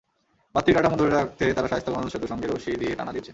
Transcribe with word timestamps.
বাঁধটির 0.55 0.75
কাঠামো 0.75 0.95
ধরে 1.01 1.11
রাখতে 1.11 1.43
তাঁরা 1.55 1.69
শায়েস্তাগঞ্জ 1.71 2.07
সেতুর 2.13 2.31
সঙ্গে 2.33 2.47
রশি 2.47 2.71
দিয়ে 2.81 2.93
টানা 2.95 3.11
দিয়েছেন। 3.11 3.29